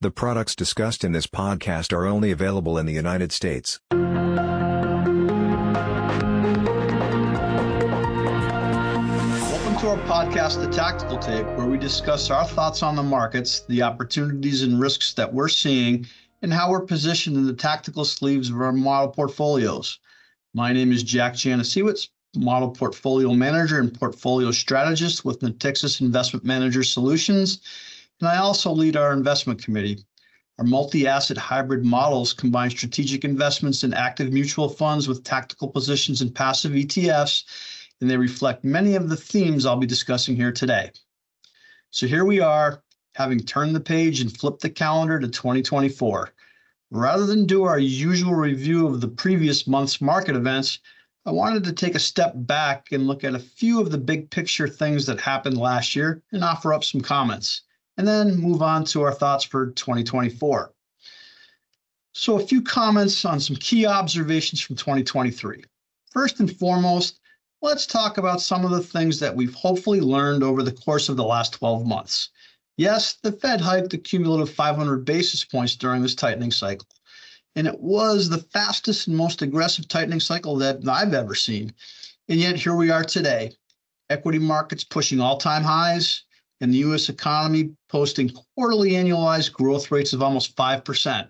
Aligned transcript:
The 0.00 0.12
products 0.12 0.54
discussed 0.54 1.02
in 1.02 1.10
this 1.10 1.26
podcast 1.26 1.92
are 1.92 2.06
only 2.06 2.30
available 2.30 2.78
in 2.78 2.86
the 2.86 2.92
United 2.92 3.32
States. 3.32 3.80
Welcome 3.90 4.06
to 9.80 9.88
our 9.88 9.98
podcast, 10.06 10.60
The 10.60 10.70
Tactical 10.72 11.18
Take, 11.18 11.44
where 11.56 11.66
we 11.66 11.78
discuss 11.78 12.30
our 12.30 12.44
thoughts 12.44 12.84
on 12.84 12.94
the 12.94 13.02
markets, 13.02 13.62
the 13.62 13.82
opportunities 13.82 14.62
and 14.62 14.80
risks 14.80 15.14
that 15.14 15.34
we're 15.34 15.48
seeing, 15.48 16.06
and 16.42 16.52
how 16.52 16.70
we're 16.70 16.86
positioned 16.86 17.36
in 17.36 17.44
the 17.44 17.52
tactical 17.52 18.04
sleeves 18.04 18.50
of 18.50 18.60
our 18.60 18.70
model 18.70 19.08
portfolios. 19.08 19.98
My 20.54 20.72
name 20.72 20.92
is 20.92 21.02
Jack 21.02 21.32
Janasiewicz, 21.32 22.10
model 22.36 22.70
portfolio 22.70 23.34
manager 23.34 23.80
and 23.80 23.92
portfolio 23.92 24.52
strategist 24.52 25.24
with 25.24 25.40
Natixis 25.40 26.00
Investment 26.00 26.44
Manager 26.44 26.84
Solutions 26.84 27.62
and 28.20 28.28
I 28.28 28.38
also 28.38 28.72
lead 28.72 28.96
our 28.96 29.12
investment 29.12 29.62
committee. 29.62 30.04
Our 30.58 30.64
multi-asset 30.64 31.36
hybrid 31.36 31.84
models 31.84 32.32
combine 32.32 32.70
strategic 32.70 33.24
investments 33.24 33.84
in 33.84 33.94
active 33.94 34.32
mutual 34.32 34.68
funds 34.68 35.06
with 35.06 35.22
tactical 35.22 35.68
positions 35.68 36.20
in 36.20 36.32
passive 36.32 36.72
ETFs, 36.72 37.44
and 38.00 38.10
they 38.10 38.16
reflect 38.16 38.64
many 38.64 38.96
of 38.96 39.08
the 39.08 39.16
themes 39.16 39.64
I'll 39.64 39.76
be 39.76 39.86
discussing 39.86 40.34
here 40.34 40.50
today. 40.50 40.90
So 41.90 42.08
here 42.08 42.24
we 42.24 42.40
are, 42.40 42.82
having 43.14 43.38
turned 43.38 43.76
the 43.76 43.80
page 43.80 44.20
and 44.20 44.36
flipped 44.36 44.62
the 44.62 44.70
calendar 44.70 45.20
to 45.20 45.28
2024. 45.28 46.30
Rather 46.90 47.24
than 47.24 47.46
do 47.46 47.62
our 47.62 47.78
usual 47.78 48.34
review 48.34 48.88
of 48.88 49.00
the 49.00 49.08
previous 49.08 49.68
month's 49.68 50.00
market 50.00 50.34
events, 50.34 50.80
I 51.24 51.30
wanted 51.30 51.62
to 51.64 51.72
take 51.72 51.94
a 51.94 52.00
step 52.00 52.32
back 52.34 52.90
and 52.90 53.06
look 53.06 53.22
at 53.22 53.34
a 53.34 53.38
few 53.38 53.80
of 53.80 53.92
the 53.92 53.98
big 53.98 54.28
picture 54.30 54.66
things 54.66 55.06
that 55.06 55.20
happened 55.20 55.56
last 55.56 55.94
year 55.94 56.20
and 56.32 56.42
offer 56.42 56.74
up 56.74 56.82
some 56.82 57.00
comments 57.00 57.62
and 57.98 58.06
then 58.06 58.36
move 58.36 58.62
on 58.62 58.84
to 58.84 59.02
our 59.02 59.12
thoughts 59.12 59.44
for 59.44 59.66
2024. 59.72 60.72
So, 62.12 62.40
a 62.40 62.46
few 62.46 62.62
comments 62.62 63.24
on 63.24 63.40
some 63.40 63.56
key 63.56 63.86
observations 63.86 64.60
from 64.60 64.76
2023. 64.76 65.64
First 66.10 66.40
and 66.40 66.56
foremost, 66.56 67.20
let's 67.60 67.86
talk 67.86 68.16
about 68.16 68.40
some 68.40 68.64
of 68.64 68.70
the 68.70 68.82
things 68.82 69.18
that 69.20 69.34
we've 69.34 69.54
hopefully 69.54 70.00
learned 70.00 70.42
over 70.42 70.62
the 70.62 70.72
course 70.72 71.08
of 71.08 71.16
the 71.16 71.24
last 71.24 71.52
12 71.54 71.86
months. 71.86 72.30
Yes, 72.76 73.16
the 73.22 73.32
Fed 73.32 73.60
hiked 73.60 73.92
a 73.94 73.98
cumulative 73.98 74.54
500 74.54 75.04
basis 75.04 75.44
points 75.44 75.74
during 75.74 76.00
this 76.00 76.14
tightening 76.14 76.52
cycle, 76.52 76.86
and 77.56 77.66
it 77.66 77.80
was 77.80 78.28
the 78.28 78.38
fastest 78.38 79.08
and 79.08 79.16
most 79.16 79.42
aggressive 79.42 79.88
tightening 79.88 80.20
cycle 80.20 80.56
that 80.56 80.88
I've 80.88 81.14
ever 81.14 81.34
seen. 81.34 81.74
And 82.28 82.38
yet, 82.38 82.56
here 82.56 82.76
we 82.76 82.90
are 82.90 83.04
today. 83.04 83.52
Equity 84.08 84.38
markets 84.38 84.84
pushing 84.84 85.20
all 85.20 85.38
time 85.38 85.64
highs, 85.64 86.22
and 86.60 86.72
the 86.72 86.78
U.S. 86.78 87.08
economy 87.08 87.70
posting 87.88 88.30
quarterly 88.30 88.92
annualized 88.92 89.52
growth 89.52 89.90
rates 89.90 90.12
of 90.12 90.22
almost 90.22 90.56
5%. 90.56 91.28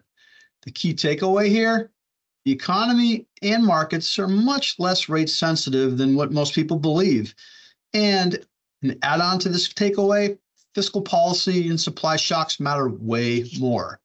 The 0.62 0.70
key 0.70 0.94
takeaway 0.94 1.48
here 1.48 1.90
the 2.48 2.54
economy 2.54 3.26
and 3.42 3.62
markets 3.62 4.18
are 4.18 4.26
much 4.26 4.78
less 4.78 5.10
rate 5.10 5.28
sensitive 5.28 5.98
than 5.98 6.14
what 6.14 6.32
most 6.32 6.54
people 6.54 6.78
believe. 6.78 7.34
And 7.92 8.42
an 8.82 8.98
add 9.02 9.20
on 9.20 9.38
to 9.40 9.50
this 9.50 9.68
takeaway 9.68 10.38
fiscal 10.74 11.02
policy 11.02 11.68
and 11.68 11.78
supply 11.78 12.16
shocks 12.16 12.58
matter 12.58 12.88
way 12.88 13.50
more. 13.58 14.00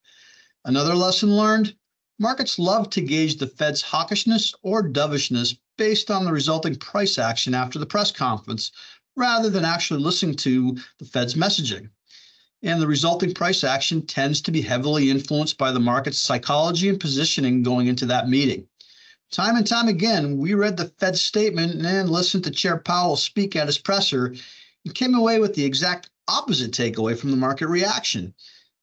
Another 0.65 0.93
lesson 0.93 1.37
learned 1.37 1.73
markets 2.19 2.59
love 2.59 2.89
to 2.89 3.01
gauge 3.01 3.37
the 3.37 3.47
Fed's 3.47 3.81
hawkishness 3.81 4.53
or 4.61 4.81
dovishness 4.81 5.55
based 5.77 6.11
on 6.11 6.25
the 6.25 6.31
resulting 6.33 6.75
price 6.75 7.17
action 7.17 7.53
after 7.53 7.79
the 7.79 7.85
press 7.85 8.11
conference 8.11 8.73
rather 9.15 9.49
than 9.49 9.65
actually 9.65 10.01
listening 10.01 10.35
to 10.35 10.77
the 10.99 11.05
Fed's 11.05 11.35
messaging. 11.35 11.89
And 12.61 12.81
the 12.81 12.87
resulting 12.87 13.33
price 13.33 13.63
action 13.63 14.05
tends 14.05 14.41
to 14.41 14.51
be 14.51 14.61
heavily 14.61 15.09
influenced 15.09 15.57
by 15.57 15.71
the 15.71 15.79
market's 15.79 16.19
psychology 16.19 16.89
and 16.89 16.99
positioning 16.99 17.61
going 17.61 17.87
into 17.87 18.05
that 18.05 18.29
meeting. 18.29 18.67
Time 19.31 19.55
and 19.57 19.67
time 19.67 19.87
again, 19.87 20.37
we 20.37 20.53
read 20.53 20.77
the 20.77 20.93
Fed 20.99 21.17
statement 21.17 21.85
and 21.85 22.09
listened 22.09 22.43
to 22.43 22.51
Chair 22.51 22.77
Powell 22.77 23.17
speak 23.17 23.55
at 23.55 23.67
his 23.67 23.77
presser 23.77 24.35
and 24.85 24.95
came 24.95 25.15
away 25.15 25.39
with 25.39 25.55
the 25.55 25.65
exact 25.65 26.09
opposite 26.27 26.71
takeaway 26.71 27.17
from 27.17 27.31
the 27.31 27.37
market 27.37 27.67
reaction. 27.67 28.33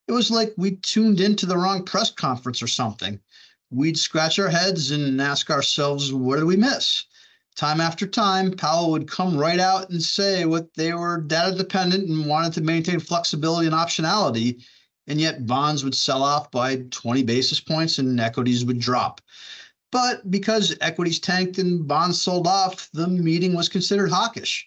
It 0.09 0.13
was 0.13 0.31
like 0.31 0.53
we 0.57 0.73
tuned 0.77 1.21
into 1.21 1.47
the 1.47 1.57
wrong 1.57 1.85
press 1.85 2.11
conference 2.11 2.63
or 2.63 2.67
something. 2.67 3.21
We'd 3.71 3.99
scratch 3.99 4.39
our 4.41 4.49
heads 4.49 4.91
and 4.91 5.21
ask 5.23 5.51
ourselves, 5.51 6.13
what 6.13 6.37
did 6.37 6.47
we 6.47 6.57
miss? 6.57 7.05
Time 7.61 7.79
after 7.79 8.07
time, 8.07 8.51
Powell 8.51 8.91
would 8.91 9.07
come 9.07 9.37
right 9.37 9.61
out 9.61 9.91
and 9.91 10.03
say 10.03 10.47
what 10.47 10.73
they 10.75 10.95
were 10.95 11.21
data 11.21 11.55
dependent 11.55 12.09
and 12.09 12.27
wanted 12.27 12.55
to 12.55 12.63
maintain 12.63 12.99
flexibility 12.99 13.67
and 13.67 13.77
optionality. 13.77 14.65
And 15.07 15.21
yet 15.21 15.47
bonds 15.47 15.85
would 15.85 15.95
sell 15.95 16.23
off 16.23 16.51
by 16.51 16.77
20 16.91 17.23
basis 17.23 17.61
points 17.61 17.99
and 17.99 18.19
equities 18.19 18.65
would 18.65 18.79
drop. 18.79 19.21
But 19.93 20.31
because 20.31 20.75
equities 20.81 21.21
tanked 21.21 21.59
and 21.59 21.87
bonds 21.87 22.23
sold 22.23 22.47
off, 22.47 22.89
the 22.95 23.09
meeting 23.09 23.55
was 23.55 23.69
considered 23.69 24.11
hawkish. 24.11 24.67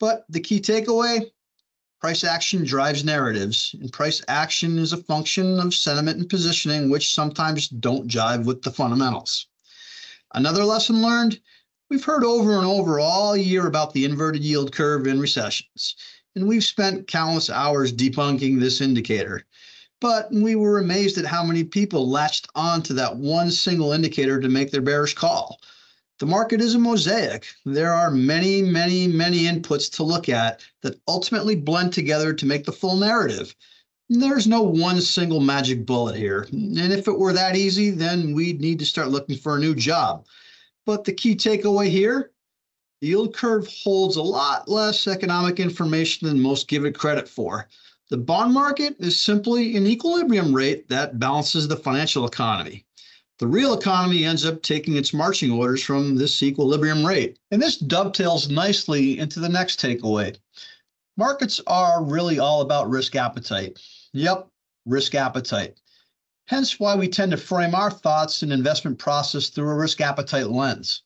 But 0.00 0.24
the 0.30 0.40
key 0.40 0.60
takeaway 0.60 1.30
price 2.00 2.24
action 2.24 2.64
drives 2.64 3.04
narratives, 3.04 3.76
and 3.78 3.92
price 3.92 4.22
action 4.26 4.78
is 4.78 4.94
a 4.94 5.04
function 5.04 5.60
of 5.60 5.74
sentiment 5.74 6.18
and 6.18 6.30
positioning, 6.30 6.88
which 6.88 7.14
sometimes 7.14 7.68
don't 7.68 8.08
jive 8.08 8.46
with 8.46 8.62
the 8.62 8.70
fundamentals. 8.70 9.48
Another 10.34 10.64
lesson 10.64 11.02
learned 11.02 11.38
We've 11.92 12.02
heard 12.02 12.24
over 12.24 12.56
and 12.56 12.64
over 12.64 12.98
all 12.98 13.36
year 13.36 13.66
about 13.66 13.92
the 13.92 14.06
inverted 14.06 14.42
yield 14.42 14.72
curve 14.72 15.06
in 15.06 15.20
recessions, 15.20 15.94
and 16.34 16.48
we've 16.48 16.64
spent 16.64 17.06
countless 17.06 17.50
hours 17.50 17.92
debunking 17.92 18.58
this 18.58 18.80
indicator. 18.80 19.44
But 20.00 20.32
we 20.32 20.54
were 20.54 20.78
amazed 20.78 21.18
at 21.18 21.26
how 21.26 21.44
many 21.44 21.64
people 21.64 22.08
latched 22.08 22.48
onto 22.54 22.94
that 22.94 23.18
one 23.18 23.50
single 23.50 23.92
indicator 23.92 24.40
to 24.40 24.48
make 24.48 24.70
their 24.70 24.80
bearish 24.80 25.12
call. 25.12 25.60
The 26.18 26.24
market 26.24 26.62
is 26.62 26.74
a 26.74 26.78
mosaic. 26.78 27.46
There 27.66 27.92
are 27.92 28.10
many, 28.10 28.62
many, 28.62 29.06
many 29.06 29.40
inputs 29.40 29.92
to 29.96 30.02
look 30.02 30.30
at 30.30 30.62
that 30.80 30.98
ultimately 31.06 31.56
blend 31.56 31.92
together 31.92 32.32
to 32.32 32.46
make 32.46 32.64
the 32.64 32.72
full 32.72 32.96
narrative. 32.96 33.54
There's 34.08 34.46
no 34.46 34.62
one 34.62 35.02
single 35.02 35.40
magic 35.40 35.84
bullet 35.84 36.16
here. 36.16 36.48
And 36.52 36.78
if 36.78 37.06
it 37.06 37.18
were 37.18 37.34
that 37.34 37.54
easy, 37.54 37.90
then 37.90 38.32
we'd 38.32 38.62
need 38.62 38.78
to 38.78 38.86
start 38.86 39.10
looking 39.10 39.36
for 39.36 39.56
a 39.56 39.60
new 39.60 39.74
job. 39.74 40.24
But 40.84 41.04
the 41.04 41.12
key 41.12 41.36
takeaway 41.36 41.88
here 41.88 42.32
the 43.02 43.08
yield 43.08 43.34
curve 43.34 43.66
holds 43.66 44.14
a 44.14 44.22
lot 44.22 44.68
less 44.68 45.08
economic 45.08 45.58
information 45.58 46.28
than 46.28 46.40
most 46.40 46.68
give 46.68 46.84
it 46.84 46.96
credit 46.96 47.28
for. 47.28 47.68
The 48.10 48.16
bond 48.16 48.54
market 48.54 48.94
is 49.00 49.20
simply 49.20 49.76
an 49.76 49.88
equilibrium 49.88 50.54
rate 50.54 50.88
that 50.88 51.18
balances 51.18 51.66
the 51.66 51.76
financial 51.76 52.24
economy. 52.26 52.86
The 53.40 53.48
real 53.48 53.74
economy 53.74 54.24
ends 54.24 54.46
up 54.46 54.62
taking 54.62 54.96
its 54.96 55.12
marching 55.12 55.50
orders 55.50 55.82
from 55.82 56.14
this 56.14 56.44
equilibrium 56.44 57.04
rate. 57.04 57.40
And 57.50 57.60
this 57.60 57.76
dovetails 57.76 58.48
nicely 58.48 59.18
into 59.18 59.40
the 59.40 59.48
next 59.48 59.80
takeaway. 59.80 60.38
Markets 61.16 61.60
are 61.66 62.04
really 62.04 62.38
all 62.38 62.60
about 62.60 62.88
risk 62.88 63.16
appetite. 63.16 63.80
Yep, 64.12 64.46
risk 64.86 65.16
appetite 65.16 65.81
hence 66.52 66.78
why 66.78 66.94
we 66.94 67.08
tend 67.08 67.30
to 67.30 67.36
frame 67.38 67.74
our 67.74 67.90
thoughts 67.90 68.42
and 68.42 68.52
investment 68.52 68.98
process 68.98 69.48
through 69.48 69.70
a 69.70 69.74
risk 69.74 70.02
appetite 70.02 70.50
lens. 70.50 71.00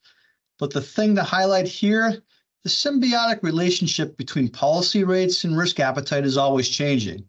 But 0.59 0.73
the 0.73 0.81
thing 0.81 1.15
to 1.15 1.23
highlight 1.23 1.69
here 1.69 2.21
the 2.65 2.69
symbiotic 2.69 3.45
relationship 3.45 4.17
between 4.17 4.49
policy 4.49 5.05
rates 5.05 5.45
and 5.45 5.57
risk 5.57 5.79
appetite 5.79 6.27
is 6.27 6.37
always 6.37 6.69
changing. 6.69 7.25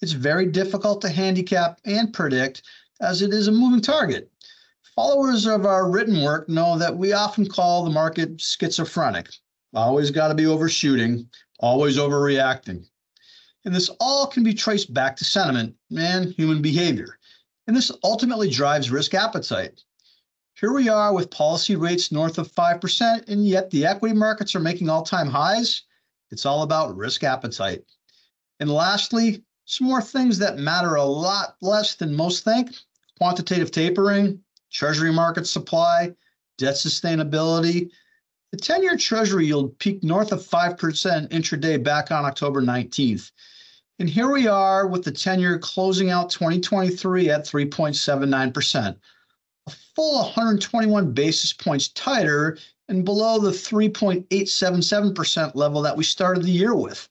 It's 0.00 0.10
very 0.10 0.46
difficult 0.46 1.00
to 1.02 1.08
handicap 1.08 1.78
and 1.84 2.12
predict 2.12 2.64
as 3.00 3.22
it 3.22 3.32
is 3.32 3.46
a 3.46 3.52
moving 3.52 3.80
target. 3.80 4.28
Followers 4.96 5.46
of 5.46 5.64
our 5.64 5.88
written 5.88 6.20
work 6.20 6.48
know 6.48 6.76
that 6.78 6.98
we 6.98 7.12
often 7.12 7.46
call 7.46 7.84
the 7.84 7.90
market 7.90 8.40
schizophrenic. 8.40 9.28
Always 9.72 10.10
got 10.10 10.28
to 10.28 10.34
be 10.34 10.46
overshooting, 10.46 11.28
always 11.60 11.96
overreacting. 11.96 12.88
And 13.64 13.72
this 13.72 13.88
all 14.00 14.26
can 14.26 14.42
be 14.42 14.52
traced 14.52 14.92
back 14.92 15.14
to 15.18 15.24
sentiment 15.24 15.76
and 15.96 16.32
human 16.32 16.60
behavior 16.60 17.20
and 17.66 17.76
this 17.76 17.92
ultimately 18.02 18.50
drives 18.50 18.90
risk 18.90 19.14
appetite. 19.14 19.82
Here 20.54 20.72
we 20.72 20.88
are 20.88 21.14
with 21.14 21.30
policy 21.30 21.76
rates 21.76 22.12
north 22.12 22.38
of 22.38 22.52
5%, 22.52 23.28
and 23.28 23.46
yet 23.46 23.70
the 23.70 23.86
equity 23.86 24.14
markets 24.14 24.54
are 24.54 24.60
making 24.60 24.88
all 24.88 25.02
time 25.02 25.28
highs. 25.28 25.82
It's 26.30 26.46
all 26.46 26.62
about 26.62 26.96
risk 26.96 27.24
appetite. 27.24 27.84
And 28.60 28.70
lastly, 28.70 29.42
some 29.64 29.86
more 29.86 30.02
things 30.02 30.38
that 30.38 30.58
matter 30.58 30.96
a 30.96 31.04
lot 31.04 31.56
less 31.60 31.94
than 31.94 32.14
most 32.14 32.44
think 32.44 32.74
quantitative 33.18 33.70
tapering, 33.70 34.42
treasury 34.70 35.12
market 35.12 35.46
supply, 35.46 36.14
debt 36.58 36.74
sustainability. 36.74 37.90
The 38.50 38.56
10 38.58 38.82
year 38.82 38.96
treasury 38.96 39.46
yield 39.46 39.78
peaked 39.78 40.04
north 40.04 40.32
of 40.32 40.42
5% 40.42 41.28
intraday 41.28 41.82
back 41.82 42.10
on 42.10 42.24
October 42.24 42.60
19th. 42.60 43.30
And 44.02 44.10
here 44.10 44.30
we 44.32 44.48
are 44.48 44.88
with 44.88 45.04
the 45.04 45.12
10 45.12 45.38
year 45.38 45.60
closing 45.60 46.10
out 46.10 46.28
2023 46.28 47.30
at 47.30 47.44
3.79%, 47.44 48.96
a 49.68 49.70
full 49.94 50.22
121 50.22 51.12
basis 51.12 51.52
points 51.52 51.86
tighter 51.90 52.58
and 52.88 53.04
below 53.04 53.38
the 53.38 53.52
3.877% 53.52 55.54
level 55.54 55.82
that 55.82 55.96
we 55.96 56.02
started 56.02 56.42
the 56.42 56.50
year 56.50 56.74
with. 56.74 57.08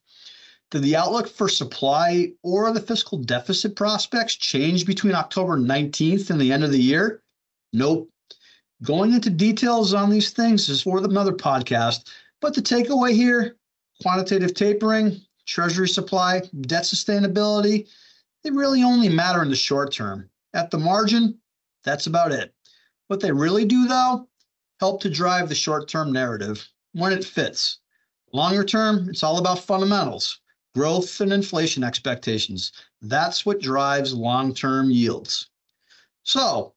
Did 0.70 0.82
the 0.82 0.94
outlook 0.94 1.28
for 1.28 1.48
supply 1.48 2.32
or 2.42 2.70
the 2.72 2.80
fiscal 2.82 3.16
deficit 3.16 3.74
prospects 3.74 4.36
change 4.36 4.84
between 4.84 5.14
October 5.14 5.56
19th 5.56 6.28
and 6.28 6.38
the 6.38 6.52
end 6.52 6.62
of 6.62 6.72
the 6.72 6.78
year? 6.78 7.22
Nope. 7.72 8.10
Going 8.82 9.14
into 9.14 9.30
details 9.30 9.94
on 9.94 10.10
these 10.10 10.28
things 10.28 10.68
is 10.68 10.82
for 10.82 10.98
another 10.98 11.32
podcast, 11.32 12.10
but 12.42 12.52
the 12.52 12.60
takeaway 12.60 13.14
here 13.14 13.56
quantitative 14.02 14.52
tapering, 14.52 15.22
treasury 15.46 15.88
supply, 15.88 16.40
debt 16.62 16.84
sustainability, 16.84 17.88
they 18.42 18.50
really 18.50 18.82
only 18.82 19.08
matter 19.08 19.42
in 19.42 19.50
the 19.50 19.56
short 19.56 19.92
term. 19.92 20.28
At 20.54 20.70
the 20.70 20.78
margin, 20.78 21.38
that's 21.84 22.06
about 22.06 22.32
it. 22.32 22.54
What 23.08 23.20
they 23.20 23.32
really 23.32 23.64
do, 23.64 23.86
though, 23.86 24.28
help 24.80 25.00
to 25.02 25.10
drive 25.10 25.48
the 25.48 25.54
short 25.54 25.88
term 25.88 26.12
narrative 26.12 26.68
when 26.92 27.12
it 27.12 27.24
fits. 27.24 27.78
Longer 28.32 28.64
term, 28.64 29.08
it's 29.08 29.22
all 29.22 29.38
about 29.38 29.60
fundamentals 29.60 30.40
growth 30.74 31.20
and 31.20 31.32
inflation 31.32 31.84
expectations. 31.84 32.72
That's 33.02 33.44
what 33.44 33.60
drives 33.60 34.14
long 34.14 34.54
term 34.54 34.90
yields. 34.90 35.50
So, 36.22 36.74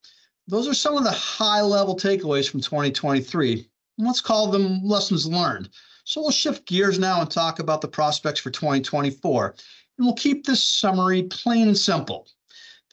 those 0.48 0.68
are 0.68 0.74
some 0.74 0.98
of 0.98 1.04
the 1.04 1.12
high 1.12 1.62
level 1.62 1.96
takeaways 1.96 2.50
from 2.50 2.62
2023. 2.62 3.68
Let's 3.98 4.22
call 4.22 4.48
them 4.48 4.84
lessons 4.84 5.26
learned. 5.26 5.70
So, 6.06 6.22
we'll 6.22 6.32
shift 6.32 6.68
gears 6.68 7.00
now 7.00 7.22
and 7.22 7.30
talk 7.30 7.60
about 7.60 7.82
the 7.82 7.88
prospects 7.88 8.40
for 8.40 8.52
2024. 8.52 9.56
And 9.98 10.06
we'll 10.06 10.16
keep 10.16 10.46
this 10.46 10.64
summary 10.64 11.24
plain 11.24 11.68
and 11.68 11.78
simple. 11.78 12.28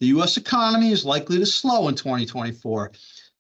The 0.00 0.06
US 0.06 0.38
economy 0.38 0.92
is 0.92 1.04
likely 1.04 1.38
to 1.38 1.44
slow 1.44 1.88
in 1.88 1.94
2024. 1.94 2.90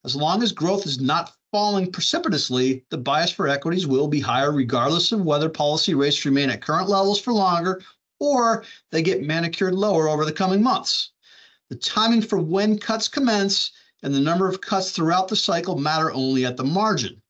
As 0.04 0.14
long 0.14 0.42
as 0.42 0.52
growth 0.52 0.84
is 0.84 1.00
not 1.00 1.32
falling 1.50 1.90
precipitously, 1.90 2.84
the 2.90 2.98
bias 2.98 3.30
for 3.30 3.48
equities 3.48 3.86
will 3.86 4.08
be 4.08 4.20
higher 4.20 4.52
regardless 4.52 5.10
of 5.10 5.22
whether 5.22 5.48
policy 5.48 5.94
rates 5.94 6.24
remain 6.26 6.50
at 6.50 6.60
current 6.60 6.90
levels 6.90 7.18
for 7.18 7.32
longer 7.32 7.80
or 8.20 8.64
they 8.90 9.00
get 9.00 9.22
manicured 9.22 9.74
lower 9.74 10.06
over 10.06 10.26
the 10.26 10.32
coming 10.32 10.62
months. 10.62 11.12
The 11.70 11.76
timing 11.76 12.20
for 12.20 12.38
when 12.38 12.78
cuts 12.78 13.08
commence 13.08 13.72
and 14.02 14.14
the 14.14 14.20
number 14.20 14.48
of 14.48 14.60
cuts 14.60 14.90
throughout 14.90 15.28
the 15.28 15.36
cycle 15.36 15.78
matter 15.78 16.12
only 16.12 16.44
at 16.44 16.58
the 16.58 16.64
margin. 16.64 17.21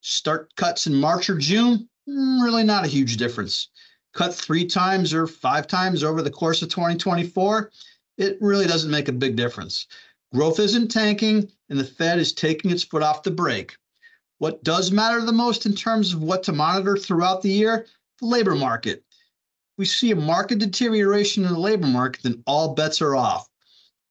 Start 0.00 0.54
cuts 0.56 0.86
in 0.86 0.94
March 0.94 1.28
or 1.28 1.36
June, 1.36 1.88
mm, 2.08 2.42
really 2.42 2.64
not 2.64 2.84
a 2.84 2.88
huge 2.88 3.16
difference. 3.16 3.68
Cut 4.14 4.34
three 4.34 4.64
times 4.64 5.12
or 5.12 5.26
five 5.26 5.66
times 5.66 6.02
over 6.02 6.22
the 6.22 6.30
course 6.30 6.62
of 6.62 6.68
2024, 6.68 7.70
it 8.16 8.38
really 8.40 8.66
doesn't 8.66 8.90
make 8.90 9.08
a 9.08 9.12
big 9.12 9.36
difference. 9.36 9.86
Growth 10.34 10.58
isn't 10.60 10.88
tanking, 10.88 11.50
and 11.68 11.78
the 11.78 11.84
Fed 11.84 12.18
is 12.18 12.32
taking 12.32 12.70
its 12.70 12.84
foot 12.84 13.02
off 13.02 13.22
the 13.22 13.30
brake. 13.30 13.76
What 14.38 14.62
does 14.62 14.92
matter 14.92 15.20
the 15.24 15.32
most 15.32 15.66
in 15.66 15.74
terms 15.74 16.12
of 16.12 16.22
what 16.22 16.42
to 16.44 16.52
monitor 16.52 16.96
throughout 16.96 17.42
the 17.42 17.50
year? 17.50 17.86
The 18.20 18.26
labor 18.26 18.54
market. 18.54 19.04
We 19.76 19.84
see 19.84 20.10
a 20.10 20.16
market 20.16 20.58
deterioration 20.58 21.44
in 21.44 21.52
the 21.52 21.58
labor 21.58 21.86
market, 21.86 22.22
then 22.22 22.42
all 22.46 22.74
bets 22.74 23.00
are 23.00 23.16
off. 23.16 23.48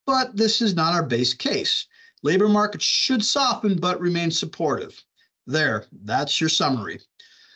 But 0.06 0.36
this 0.36 0.60
is 0.60 0.74
not 0.74 0.94
our 0.94 1.02
base 1.02 1.34
case. 1.34 1.86
Labor 2.22 2.48
markets 2.48 2.84
should 2.84 3.24
soften 3.24 3.76
but 3.76 4.00
remain 4.00 4.30
supportive. 4.30 5.04
There, 5.48 5.86
that's 6.04 6.40
your 6.40 6.50
summary. 6.50 7.00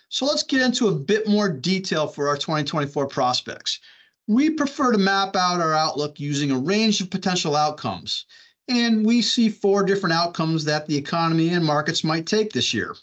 So 0.08 0.26
let's 0.26 0.42
get 0.42 0.62
into 0.62 0.88
a 0.88 0.94
bit 0.94 1.28
more 1.28 1.48
detail 1.48 2.08
for 2.08 2.26
our 2.26 2.36
2024 2.36 3.06
prospects. 3.06 3.78
We 4.26 4.50
prefer 4.50 4.92
to 4.92 4.98
map 4.98 5.36
out 5.36 5.60
our 5.60 5.74
outlook 5.74 6.18
using 6.18 6.50
a 6.50 6.58
range 6.58 7.00
of 7.00 7.10
potential 7.10 7.54
outcomes 7.54 8.24
and 8.68 9.04
we 9.04 9.20
see 9.20 9.50
four 9.50 9.82
different 9.82 10.14
outcomes 10.14 10.64
that 10.64 10.86
the 10.86 10.96
economy 10.96 11.50
and 11.50 11.64
markets 11.64 12.02
might 12.02 12.26
take 12.26 12.52
this 12.52 12.72
year. 12.72 12.96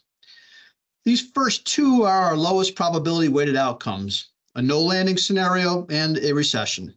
These 1.06 1.30
first 1.32 1.66
two 1.66 2.04
are 2.04 2.24
our 2.24 2.38
lowest 2.38 2.76
probability 2.76 3.28
weighted 3.28 3.56
outcomes 3.56 4.30
a 4.56 4.62
no 4.62 4.82
landing 4.82 5.18
scenario 5.18 5.86
and 5.92 6.18
a 6.18 6.34
recession. 6.34 6.96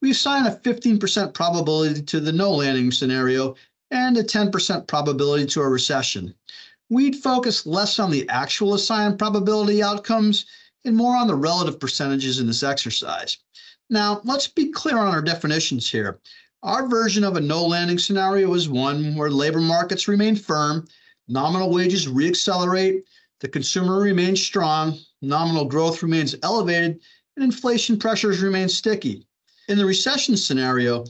We 0.00 0.12
assign 0.12 0.46
a 0.46 0.54
15% 0.54 1.34
probability 1.34 2.02
to 2.02 2.20
the 2.20 2.32
no 2.32 2.52
landing 2.52 2.92
scenario 2.92 3.56
and 3.90 4.16
a 4.16 4.22
10% 4.22 4.86
probability 4.86 5.46
to 5.46 5.60
a 5.62 5.68
recession. 5.68 6.34
We'd 6.90 7.16
focus 7.16 7.66
less 7.66 7.98
on 7.98 8.10
the 8.10 8.28
actual 8.28 8.74
assigned 8.74 9.18
probability 9.18 9.82
outcomes 9.82 10.46
and 10.84 10.94
more 10.94 11.16
on 11.16 11.26
the 11.26 11.34
relative 11.34 11.80
percentages 11.80 12.38
in 12.38 12.46
this 12.46 12.62
exercise. 12.62 13.38
Now, 13.90 14.20
let's 14.24 14.48
be 14.48 14.70
clear 14.70 14.98
on 14.98 15.08
our 15.08 15.22
definitions 15.22 15.90
here. 15.90 16.20
Our 16.62 16.86
version 16.88 17.24
of 17.24 17.36
a 17.36 17.40
no 17.40 17.64
landing 17.64 17.98
scenario 17.98 18.54
is 18.54 18.68
one 18.68 19.14
where 19.16 19.30
labor 19.30 19.60
markets 19.60 20.08
remain 20.08 20.36
firm, 20.36 20.86
nominal 21.28 21.70
wages 21.70 22.06
reaccelerate, 22.06 23.02
the 23.40 23.48
consumer 23.48 23.98
remains 23.98 24.42
strong, 24.42 24.98
nominal 25.20 25.66
growth 25.66 26.02
remains 26.02 26.34
elevated, 26.42 27.00
and 27.36 27.44
inflation 27.44 27.98
pressures 27.98 28.40
remain 28.40 28.68
sticky. 28.68 29.26
In 29.68 29.76
the 29.76 29.84
recession 29.84 30.36
scenario, 30.36 31.04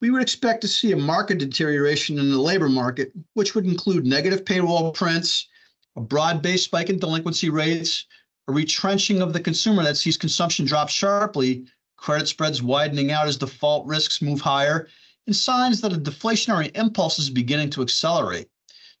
we 0.00 0.10
would 0.10 0.22
expect 0.22 0.60
to 0.60 0.68
see 0.68 0.92
a 0.92 0.96
market 0.96 1.38
deterioration 1.38 2.18
in 2.18 2.30
the 2.30 2.40
labor 2.40 2.68
market, 2.68 3.12
which 3.34 3.54
would 3.54 3.66
include 3.66 4.06
negative 4.06 4.44
payroll 4.44 4.92
prints, 4.92 5.48
a 5.96 6.00
broad 6.00 6.40
based 6.42 6.64
spike 6.64 6.88
in 6.88 6.98
delinquency 6.98 7.50
rates, 7.50 8.06
a 8.46 8.52
retrenching 8.52 9.20
of 9.20 9.32
the 9.32 9.40
consumer 9.40 9.82
that 9.82 9.96
sees 9.96 10.16
consumption 10.16 10.64
drop 10.64 10.88
sharply, 10.88 11.66
credit 11.96 12.28
spreads 12.28 12.62
widening 12.62 13.10
out 13.10 13.26
as 13.26 13.36
default 13.36 13.86
risks 13.86 14.22
move 14.22 14.40
higher, 14.40 14.88
and 15.26 15.34
signs 15.34 15.80
that 15.80 15.92
a 15.92 15.96
deflationary 15.96 16.74
impulse 16.76 17.18
is 17.18 17.28
beginning 17.28 17.70
to 17.70 17.82
accelerate. 17.82 18.48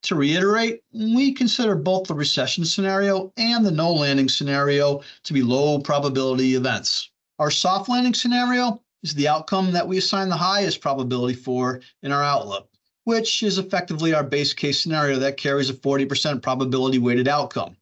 To 0.02 0.14
reiterate, 0.14 0.82
we 0.92 1.32
consider 1.32 1.74
both 1.74 2.06
the 2.06 2.14
recession 2.14 2.64
scenario 2.64 3.32
and 3.36 3.64
the 3.64 3.70
no 3.70 3.92
landing 3.92 4.28
scenario 4.28 5.02
to 5.24 5.32
be 5.32 5.42
low 5.42 5.80
probability 5.80 6.54
events. 6.54 7.10
Our 7.38 7.50
soft 7.50 7.88
landing 7.88 8.14
scenario 8.14 8.82
is 9.02 9.14
the 9.14 9.28
outcome 9.28 9.72
that 9.72 9.86
we 9.86 9.98
assign 9.98 10.28
the 10.28 10.36
highest 10.36 10.80
probability 10.80 11.34
for 11.34 11.80
in 12.02 12.12
our 12.12 12.22
outlook, 12.22 12.68
which 13.04 13.42
is 13.42 13.58
effectively 13.58 14.12
our 14.12 14.24
base 14.24 14.52
case 14.52 14.80
scenario 14.80 15.18
that 15.18 15.36
carries 15.36 15.70
a 15.70 15.74
40% 15.74 16.42
probability 16.42 16.98
weighted 16.98 17.28
outcome. 17.28 17.76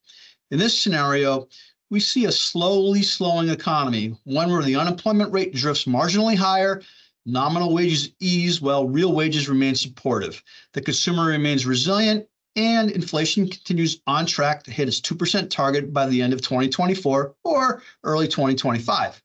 In 0.51 0.59
this 0.59 0.81
scenario, 0.81 1.49
we 1.91 2.01
see 2.01 2.25
a 2.25 2.33
slowly 2.33 3.03
slowing 3.03 3.49
economy, 3.49 4.17
one 4.25 4.51
where 4.51 4.63
the 4.63 4.77
unemployment 4.77 5.33
rate 5.33 5.55
drifts 5.55 5.85
marginally 5.85 6.37
higher, 6.37 6.83
nominal 7.25 7.75
wages 7.75 8.11
ease 8.21 8.61
while 8.61 8.89
real 8.89 9.13
wages 9.13 9.49
remain 9.49 9.75
supportive. 9.75 10.43
The 10.73 10.81
consumer 10.81 11.27
remains 11.27 11.67
resilient, 11.67 12.27
and 12.55 12.91
inflation 12.91 13.49
continues 13.49 14.01
on 14.07 14.27
track 14.27 14.63
to 14.65 14.71
hit 14.71 14.89
its 14.89 15.01
2% 15.01 15.51
target 15.51 15.93
by 15.93 16.07
the 16.07 16.23
end 16.23 16.33
of 16.33 16.41
2024 16.41 17.35
or 17.45 17.83
early 18.03 18.27
2025. 18.27 19.23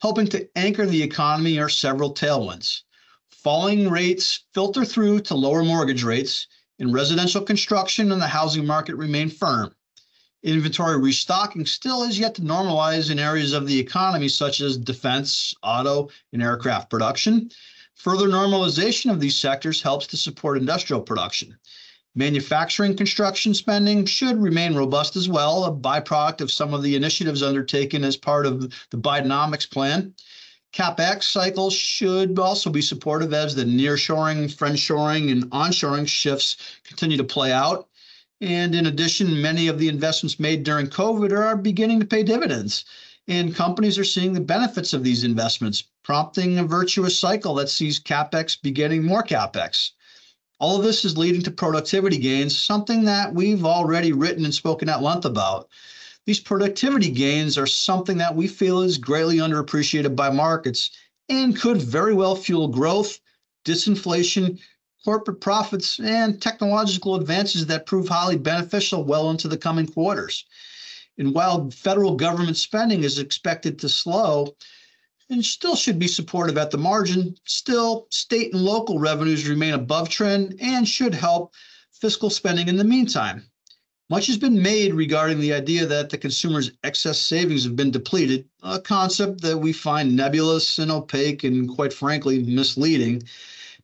Helping 0.00 0.28
to 0.28 0.48
anchor 0.56 0.86
the 0.86 1.02
economy 1.02 1.58
are 1.58 1.68
several 1.68 2.14
tailwinds. 2.14 2.82
Falling 3.30 3.90
rates 3.90 4.44
filter 4.54 4.84
through 4.84 5.20
to 5.20 5.34
lower 5.34 5.64
mortgage 5.64 6.04
rates, 6.04 6.46
and 6.78 6.94
residential 6.94 7.42
construction 7.42 8.12
and 8.12 8.22
the 8.22 8.28
housing 8.28 8.64
market 8.64 8.94
remain 8.94 9.28
firm. 9.28 9.74
Inventory 10.44 10.98
restocking 10.98 11.66
still 11.66 12.04
is 12.04 12.16
yet 12.16 12.36
to 12.36 12.42
normalize 12.42 13.10
in 13.10 13.18
areas 13.18 13.52
of 13.52 13.66
the 13.66 13.80
economy 13.80 14.28
such 14.28 14.60
as 14.60 14.78
defense, 14.78 15.52
auto, 15.64 16.08
and 16.32 16.40
aircraft 16.40 16.90
production. 16.90 17.50
Further 17.96 18.28
normalization 18.28 19.10
of 19.10 19.18
these 19.18 19.36
sectors 19.36 19.82
helps 19.82 20.06
to 20.06 20.16
support 20.16 20.58
industrial 20.58 21.02
production. 21.02 21.58
Manufacturing 22.14 22.96
construction 22.96 23.54
spending 23.54 24.04
should 24.04 24.42
remain 24.42 24.74
robust 24.74 25.14
as 25.14 25.28
well, 25.28 25.64
a 25.64 25.72
byproduct 25.72 26.40
of 26.40 26.50
some 26.50 26.74
of 26.74 26.82
the 26.82 26.96
initiatives 26.96 27.42
undertaken 27.42 28.02
as 28.02 28.16
part 28.16 28.46
of 28.46 28.72
the 28.90 28.96
Bidenomics 28.96 29.70
plan. 29.70 30.14
CapEx 30.72 31.24
cycles 31.24 31.74
should 31.74 32.38
also 32.38 32.70
be 32.70 32.82
supportive 32.82 33.32
as 33.32 33.54
the 33.54 33.64
nearshoring, 33.64 34.52
friendshoring, 34.52 35.30
and 35.30 35.44
onshoring 35.50 36.08
shifts 36.08 36.56
continue 36.84 37.16
to 37.16 37.24
play 37.24 37.52
out. 37.52 37.88
And 38.40 38.74
in 38.74 38.86
addition, 38.86 39.40
many 39.40 39.68
of 39.68 39.78
the 39.78 39.88
investments 39.88 40.38
made 40.38 40.62
during 40.62 40.86
COVID 40.88 41.32
are 41.32 41.56
beginning 41.56 42.00
to 42.00 42.06
pay 42.06 42.22
dividends. 42.22 42.84
And 43.26 43.54
companies 43.54 43.98
are 43.98 44.04
seeing 44.04 44.32
the 44.32 44.40
benefits 44.40 44.92
of 44.92 45.04
these 45.04 45.24
investments, 45.24 45.84
prompting 46.02 46.58
a 46.58 46.64
virtuous 46.64 47.18
cycle 47.18 47.54
that 47.56 47.68
sees 47.68 48.00
capex 48.00 48.60
begetting 48.60 49.04
more 49.04 49.22
capex. 49.22 49.92
All 50.60 50.76
of 50.76 50.82
this 50.82 51.04
is 51.04 51.16
leading 51.16 51.42
to 51.42 51.50
productivity 51.50 52.18
gains, 52.18 52.58
something 52.58 53.04
that 53.04 53.32
we've 53.32 53.64
already 53.64 54.12
written 54.12 54.44
and 54.44 54.54
spoken 54.54 54.88
at 54.88 55.02
length 55.02 55.24
about. 55.24 55.68
These 56.26 56.40
productivity 56.40 57.10
gains 57.10 57.56
are 57.56 57.66
something 57.66 58.18
that 58.18 58.34
we 58.34 58.48
feel 58.48 58.82
is 58.82 58.98
greatly 58.98 59.36
underappreciated 59.36 60.16
by 60.16 60.30
markets 60.30 60.90
and 61.28 61.58
could 61.58 61.80
very 61.80 62.12
well 62.12 62.34
fuel 62.34 62.68
growth, 62.68 63.20
disinflation, 63.64 64.58
corporate 65.04 65.40
profits, 65.40 66.00
and 66.00 66.42
technological 66.42 67.14
advances 67.14 67.66
that 67.66 67.86
prove 67.86 68.08
highly 68.08 68.36
beneficial 68.36 69.04
well 69.04 69.30
into 69.30 69.46
the 69.46 69.56
coming 69.56 69.86
quarters. 69.86 70.44
And 71.18 71.34
while 71.34 71.70
federal 71.70 72.16
government 72.16 72.56
spending 72.56 73.04
is 73.04 73.18
expected 73.18 73.78
to 73.78 73.88
slow 73.88 74.56
and 75.30 75.44
still 75.44 75.76
should 75.76 75.98
be 75.98 76.08
supportive 76.08 76.56
at 76.56 76.70
the 76.70 76.78
margin, 76.78 77.36
still 77.44 78.06
state 78.10 78.52
and 78.52 78.62
local 78.62 78.98
revenues 78.98 79.48
remain 79.48 79.74
above 79.74 80.08
trend 80.08 80.56
and 80.60 80.88
should 80.88 81.14
help 81.14 81.54
fiscal 81.92 82.30
spending 82.30 82.68
in 82.68 82.76
the 82.76 82.84
meantime. 82.84 83.44
Much 84.10 84.26
has 84.26 84.38
been 84.38 84.62
made 84.62 84.94
regarding 84.94 85.38
the 85.38 85.52
idea 85.52 85.84
that 85.84 86.08
the 86.08 86.16
consumer's 86.16 86.70
excess 86.82 87.20
savings 87.20 87.64
have 87.64 87.76
been 87.76 87.90
depleted, 87.90 88.48
a 88.62 88.80
concept 88.80 89.42
that 89.42 89.58
we 89.58 89.70
find 89.70 90.16
nebulous 90.16 90.78
and 90.78 90.90
opaque 90.90 91.44
and, 91.44 91.68
quite 91.68 91.92
frankly, 91.92 92.42
misleading. 92.42 93.22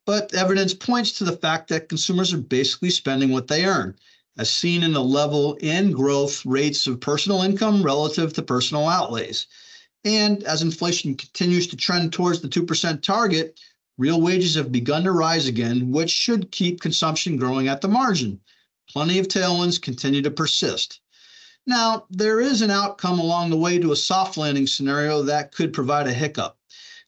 But 0.07 0.33
evidence 0.33 0.73
points 0.73 1.13
to 1.13 1.25
the 1.25 1.37
fact 1.37 1.69
that 1.69 1.91
consumers 1.91 2.33
are 2.33 2.39
basically 2.39 2.89
spending 2.89 3.33
what 3.33 3.49
they 3.49 3.67
earn, 3.67 3.97
as 4.39 4.51
seen 4.51 4.83
in 4.83 4.95
the 4.95 5.05
level 5.05 5.59
and 5.63 5.95
growth 5.95 6.45
rates 6.47 6.87
of 6.87 7.01
personal 7.01 7.43
income 7.43 7.83
relative 7.83 8.33
to 8.33 8.43
personal 8.43 8.89
outlays. 8.89 9.47
And 10.05 10.43
as 10.45 10.63
inflation 10.63 11.15
continues 11.15 11.67
to 11.69 11.77
trend 11.77 12.13
towards 12.13 12.41
the 12.41 12.49
2% 12.49 13.03
target, 13.03 13.61
real 13.97 14.21
wages 14.21 14.55
have 14.57 14.73
begun 14.73 15.05
to 15.05 15.13
rise 15.13 15.47
again, 15.47 15.91
which 15.91 16.11
should 16.11 16.51
keep 16.51 16.81
consumption 16.81 17.37
growing 17.37 17.69
at 17.69 17.81
the 17.81 17.89
margin 17.89 18.41
plenty 18.89 19.19
of 19.19 19.29
tailwinds 19.29 19.81
continue 19.81 20.23
to 20.23 20.31
persist. 20.31 21.01
Now, 21.67 22.07
there 22.11 22.41
is 22.41 22.61
an 22.63 22.71
outcome 22.71 23.19
along 23.19 23.51
the 23.51 23.57
way 23.57 23.79
to 23.79 23.93
a 23.93 23.97
soft 23.97 24.37
landing 24.37 24.67
scenario 24.67 25.23
that 25.23 25.53
could 25.53 25.73
provide 25.73 26.07
a 26.07 26.13
hiccup. 26.13 26.59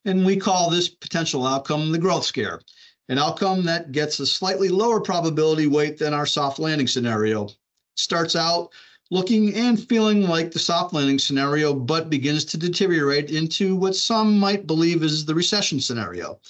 And 0.05 0.25
we 0.25 0.37
call 0.37 0.71
this 0.71 0.89
potential 0.89 1.47
outcome 1.47 1.93
the 1.93 1.99
growth 1.99 2.25
scare, 2.25 2.61
an 3.09 3.19
outcome 3.19 3.65
that 3.65 3.93
gets 3.93 4.19
a 4.19 4.27
slightly 4.27 4.69
lower 4.69 5.01
probability 5.01 5.67
weight 5.67 5.99
than 5.99 6.15
our 6.15 6.27
soft 6.27 6.59
landing 6.59 6.87
scenario. 6.87 7.49
Starts 7.97 8.35
out 8.35 8.71
looking 9.11 9.55
and 9.55 9.81
feeling 9.89 10.23
like 10.23 10.51
the 10.51 10.59
soft 10.59 10.93
landing 10.93 11.19
scenario, 11.19 11.73
but 11.73 12.11
begins 12.11 12.45
to 12.47 12.57
deteriorate 12.57 13.31
into 13.31 13.77
what 13.77 13.95
some 13.95 14.39
might 14.39 14.67
believe 14.67 15.03
is 15.03 15.25
the 15.25 15.35
recession 15.35 15.81
scenario. 15.81 16.41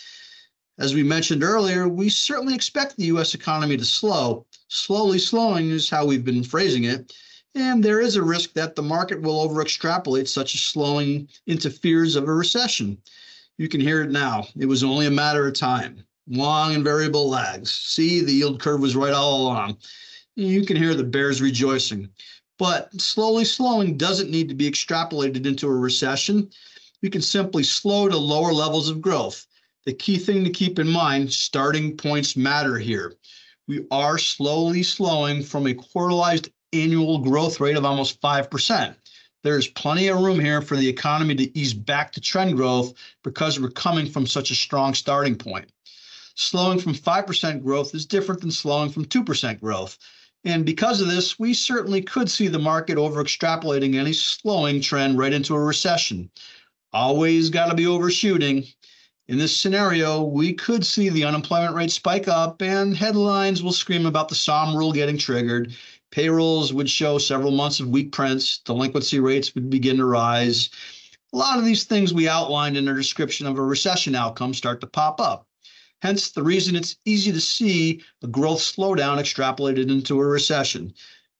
As 0.79 0.95
we 0.95 1.03
mentioned 1.03 1.43
earlier, 1.43 1.89
we 1.89 2.09
certainly 2.09 2.55
expect 2.55 2.97
the 2.97 3.07
US 3.07 3.35
economy 3.35 3.77
to 3.77 3.85
slow. 3.85 4.47
Slowly 4.69 5.19
slowing 5.19 5.71
is 5.71 5.89
how 5.89 6.05
we've 6.05 6.25
been 6.25 6.45
phrasing 6.45 6.85
it. 6.85 7.15
And 7.55 7.83
there 7.83 8.01
is 8.01 8.17
a 8.17 8.23
risk 8.23 8.53
that 8.53 8.77
the 8.77 8.83
market 8.83 9.23
will 9.23 9.41
over 9.41 9.63
extrapolate 9.63 10.29
such 10.29 10.55
a 10.55 10.59
slowing 10.59 11.29
into 11.47 11.71
fears 11.71 12.15
of 12.15 12.29
a 12.29 12.35
recession. 12.35 12.99
You 13.57 13.69
can 13.69 13.81
hear 13.81 14.03
it 14.03 14.11
now. 14.11 14.49
It 14.59 14.67
was 14.67 14.85
only 14.85 15.07
a 15.07 15.11
matter 15.11 15.47
of 15.47 15.55
time. 15.55 16.05
Long 16.29 16.75
and 16.75 16.85
variable 16.85 17.31
lags. 17.31 17.71
See, 17.71 18.21
the 18.21 18.33
yield 18.33 18.61
curve 18.61 18.81
was 18.81 18.97
right 18.97 19.15
all 19.15 19.41
along. 19.41 19.79
You 20.35 20.67
can 20.67 20.77
hear 20.77 20.95
the 20.95 21.05
bears 21.05 21.41
rejoicing. 21.41 22.11
But 22.59 22.99
slowly 23.01 23.45
slowing 23.45 23.97
doesn't 23.97 24.31
need 24.31 24.49
to 24.49 24.55
be 24.55 24.71
extrapolated 24.71 25.47
into 25.47 25.67
a 25.67 25.75
recession. 25.75 26.51
We 27.03 27.11
can 27.11 27.23
simply 27.23 27.63
slow 27.63 28.09
to 28.09 28.17
lower 28.17 28.53
levels 28.53 28.89
of 28.89 29.01
growth. 29.03 29.47
The 29.85 29.93
key 29.93 30.19
thing 30.19 30.43
to 30.45 30.51
keep 30.51 30.79
in 30.79 30.89
mind, 30.89 31.33
starting 31.33 31.97
points 31.97 32.37
matter 32.37 32.79
here. 32.79 33.15
We 33.69 33.87
are 33.91 34.19
slowly 34.19 34.83
slowing 34.83 35.43
from 35.43 35.67
a 35.67 35.75
quarterly 35.75 36.41
annual 36.73 37.19
growth 37.19 37.61
rate 37.61 37.77
of 37.77 37.85
almost 37.85 38.21
5%. 38.21 38.97
There's 39.43 39.69
plenty 39.69 40.09
of 40.09 40.21
room 40.21 40.41
here 40.41 40.61
for 40.61 40.77
the 40.77 40.89
economy 40.89 41.35
to 41.37 41.59
ease 41.59 41.75
back 41.75 42.11
to 42.13 42.21
trend 42.21 42.57
growth 42.57 42.95
because 43.23 43.61
we're 43.61 43.71
coming 43.71 44.11
from 44.11 44.27
such 44.27 44.51
a 44.51 44.57
strong 44.57 44.95
starting 44.95 45.37
point. 45.37 45.71
Slowing 46.35 46.81
from 46.81 46.95
5% 46.95 47.63
growth 47.63 47.95
is 47.95 48.07
different 48.07 48.41
than 48.41 48.51
slowing 48.51 48.91
from 48.91 49.05
2% 49.05 49.61
growth. 49.61 49.99
And 50.47 50.65
because 50.65 51.01
of 51.01 51.09
this, 51.09 51.41
we 51.41 51.53
certainly 51.53 52.01
could 52.01 52.31
see 52.31 52.47
the 52.47 52.61
market 52.61 52.99
over 52.99 53.23
extrapolating 53.23 53.97
any 53.97 54.13
slowing 54.13 54.81
trend 54.81 55.19
right 55.19 55.33
into 55.33 55.57
a 55.57 55.61
recession. 55.61 56.31
Always 56.93 57.51
got 57.51 57.67
to 57.69 57.75
be 57.75 57.89
overshooting. 57.89 58.65
In 59.27 59.39
this 59.39 59.57
scenario, 59.57 60.23
we 60.23 60.53
could 60.53 60.87
see 60.87 61.09
the 61.09 61.25
unemployment 61.25 61.75
rate 61.75 61.91
spike 61.91 62.29
up 62.29 62.63
and 62.63 62.97
headlines 62.97 63.61
will 63.61 63.73
scream 63.73 64.07
about 64.07 64.29
the 64.29 64.37
Sahm 64.37 64.77
rule 64.77 64.93
getting 64.93 65.19
triggered. 65.19 65.75
Payrolls 66.13 66.73
would 66.73 66.89
show 66.89 67.19
several 67.19 67.51
months 67.51 67.81
of 67.81 67.89
weak 67.89 68.13
prints, 68.13 68.59
delinquency 68.59 69.19
rates 69.19 69.53
would 69.57 69.69
begin 69.69 69.97
to 69.97 70.05
rise. 70.05 70.71
A 71.33 71.37
lot 71.37 71.59
of 71.59 71.65
these 71.65 71.83
things 71.83 72.15
we 72.15 72.29
outlined 72.29 72.77
in 72.77 72.87
our 72.87 72.95
description 72.95 73.49
of 73.49 73.59
a 73.59 73.63
recession 73.63 74.15
outcome 74.15 74.55
start 74.55 74.81
to 74.81 74.87
pop 74.87 75.21
up. 75.21 75.49
Hence, 76.03 76.31
the 76.31 76.43
reason 76.43 76.77
it's 76.77 76.97
easy 77.05 77.33
to 77.33 77.41
see 77.41 78.03
a 78.23 78.27
growth 78.27 78.61
slowdown 78.61 79.19
extrapolated 79.19 79.91
into 79.91 80.21
a 80.21 80.27
recession. 80.27 80.93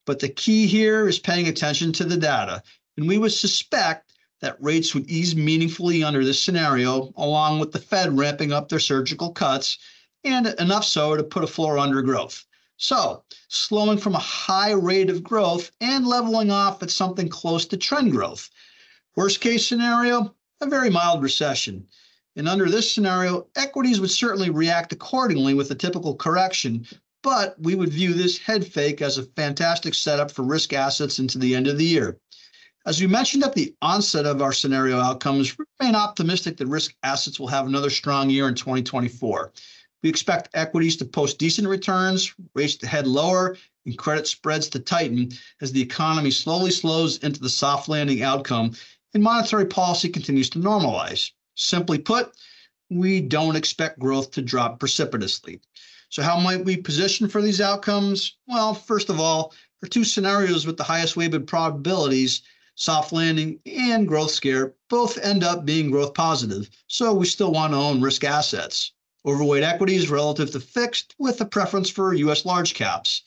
But 0.07 0.21
the 0.21 0.29
key 0.29 0.67
here 0.67 1.09
is 1.09 1.19
paying 1.19 1.49
attention 1.49 1.93
to 1.93 2.05
the 2.05 2.17
data. 2.17 2.63
And 2.97 3.07
we 3.07 3.19
would 3.19 3.33
suspect 3.33 4.13
that 4.41 4.61
rates 4.63 4.95
would 4.95 5.11
ease 5.11 5.35
meaningfully 5.35 6.03
under 6.03 6.25
this 6.25 6.41
scenario, 6.41 7.13
along 7.17 7.59
with 7.59 7.73
the 7.73 7.79
Fed 7.79 8.17
ramping 8.17 8.53
up 8.53 8.69
their 8.69 8.81
surgical 8.81 9.31
cuts, 9.31 9.79
and 10.25 10.47
enough 10.59 10.85
so 10.85 11.17
to 11.17 11.23
put 11.23 11.45
a 11.45 11.47
floor 11.47 11.79
under 11.79 12.03
growth. 12.03 12.45
So, 12.79 13.25
slowing 13.49 13.99
from 13.99 14.15
a 14.15 14.21
high 14.21 14.73
rate 14.73 15.09
of 15.09 15.23
growth 15.23 15.71
and 15.81 16.07
leveling 16.07 16.51
off 16.51 16.83
at 16.83 16.91
something 16.91 17.29
close 17.29 17.65
to 17.67 17.77
trend 17.77 18.13
growth. 18.13 18.51
Worst 19.17 19.41
case 19.41 19.67
scenario, 19.67 20.35
a 20.61 20.67
very 20.67 20.91
mild 20.91 21.23
recession. 21.23 21.89
And 22.37 22.47
under 22.47 22.69
this 22.69 22.93
scenario, 22.93 23.47
equities 23.57 23.99
would 23.99 24.11
certainly 24.11 24.51
react 24.51 24.93
accordingly 24.93 25.55
with 25.55 25.71
a 25.71 25.75
typical 25.75 26.15
correction, 26.15 26.87
but 27.23 27.59
we 27.59 27.75
would 27.75 27.89
view 27.89 28.13
this 28.13 28.37
head 28.39 28.67
fake 28.67 29.01
as 29.01 29.17
a 29.17 29.23
fantastic 29.23 29.95
setup 29.95 30.31
for 30.31 30.43
risk 30.43 30.75
assets 30.75 31.19
into 31.19 31.39
the 31.39 31.55
end 31.55 31.67
of 31.67 31.79
the 31.79 31.85
year. 31.85 32.19
As 32.85 33.01
we 33.01 33.07
mentioned 33.07 33.43
at 33.43 33.55
the 33.55 33.75
onset 33.83 34.27
of 34.27 34.43
our 34.43 34.53
scenario 34.53 35.01
outcomes, 35.01 35.57
we 35.57 35.65
remain 35.81 35.97
optimistic 35.97 36.57
that 36.59 36.67
risk 36.67 36.95
assets 37.03 37.41
will 37.41 37.49
have 37.49 37.67
another 37.67 37.91
strong 37.91 38.29
year 38.31 38.49
in 38.49 38.55
2024. 38.55 39.53
We 40.03 40.11
expect 40.11 40.51
equities 40.55 40.97
to 40.99 41.05
post 41.05 41.39
decent 41.39 41.67
returns, 41.67 42.33
rates 42.55 42.77
to 42.77 42.87
head 42.87 43.07
lower, 43.07 43.57
and 43.87 43.97
credit 43.97 44.27
spreads 44.27 44.69
to 44.69 44.79
tighten 44.79 45.31
as 45.61 45.73
the 45.73 45.83
economy 45.83 46.31
slowly 46.31 46.71
slows 46.71 47.19
into 47.19 47.41
the 47.41 47.49
soft 47.49 47.89
landing 47.89 48.23
outcome 48.23 48.73
and 49.15 49.23
monetary 49.23 49.65
policy 49.65 50.11
continues 50.11 50.51
to 50.51 50.59
normalize. 50.59 51.31
Simply 51.57 51.99
put, 51.99 52.33
we 52.91 53.21
don't 53.21 53.57
expect 53.57 53.99
growth 53.99 54.31
to 54.33 54.43
drop 54.43 54.79
precipitously. 54.79 55.61
So, 56.09 56.23
how 56.23 56.39
might 56.39 56.65
we 56.65 56.77
position 56.77 57.29
for 57.29 57.43
these 57.43 57.61
outcomes? 57.61 58.37
Well, 58.47 58.75
first 58.75 59.11
of 59.11 59.19
all, 59.19 59.53
for 59.81 59.89
two 59.89 60.05
scenarios 60.05 60.67
with 60.67 60.77
the 60.77 60.85
highest 60.85 61.17
weighted 61.17 61.47
probabilities, 61.47 62.43
soft 62.75 63.13
landing, 63.13 63.59
and 63.67 64.07
growth 64.07 64.31
scare 64.31 64.75
both 64.89 65.19
end 65.19 65.43
up 65.43 65.65
being 65.65 65.91
growth 65.91 66.15
positive, 66.15 66.71
so 66.87 67.13
we 67.13 67.27
still 67.27 67.53
want 67.53 67.73
to 67.73 67.79
own 67.79 68.03
risk 68.03 68.23
assets. 68.23 68.93
Overweight 69.25 69.65
equities 69.65 70.09
relative 70.11 70.53
to 70.53 70.61
fixed 70.61 71.15
with 71.19 71.41
a 71.41 71.47
preference 71.47 71.91
for 71.91 72.15
US 72.15 72.45
large 72.45 72.75
caps. 72.75 73.23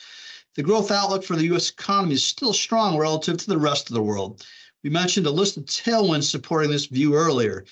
The 0.55 0.63
growth 0.63 0.91
outlook 0.91 1.23
for 1.23 1.35
the 1.35 1.53
US 1.55 1.69
economy 1.69 2.13
is 2.13 2.23
still 2.23 2.53
strong 2.53 2.97
relative 2.97 3.37
to 3.37 3.47
the 3.47 3.57
rest 3.57 3.89
of 3.89 3.95
the 3.95 4.03
world. 4.03 4.45
We 4.83 4.89
mentioned 4.89 5.25
a 5.25 5.31
list 5.31 5.57
of 5.57 5.65
tailwinds 5.65 6.29
supporting 6.29 6.71
this 6.71 6.85
view 6.85 7.15
earlier. 7.15 7.65